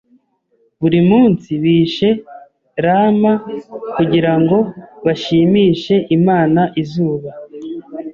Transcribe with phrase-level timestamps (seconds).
[0.81, 2.09] Buri munsi bishe
[2.83, 3.31] llama
[3.93, 4.57] kugirango
[5.05, 7.29] bashimishe Imana izuba.